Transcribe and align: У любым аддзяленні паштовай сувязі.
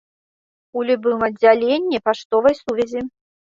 У 0.79 0.85
любым 0.91 1.19
аддзяленні 1.29 2.01
паштовай 2.09 2.61
сувязі. 2.65 3.07